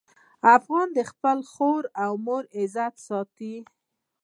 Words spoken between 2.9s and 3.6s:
ساتي.